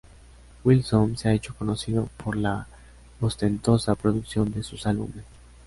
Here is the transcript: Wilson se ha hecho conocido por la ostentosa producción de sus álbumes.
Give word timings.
Wilson 0.63 1.15
se 1.15 1.29
ha 1.29 1.33
hecho 1.33 1.53
conocido 1.53 2.09
por 2.17 2.35
la 2.35 2.65
ostentosa 3.19 3.93
producción 3.93 4.51
de 4.51 4.63
sus 4.63 4.87
álbumes. 4.87 5.23